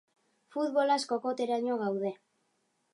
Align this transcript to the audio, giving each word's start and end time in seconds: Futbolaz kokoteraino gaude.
Futbolaz 0.55 0.97
kokoteraino 1.13 1.79
gaude. 1.85 2.17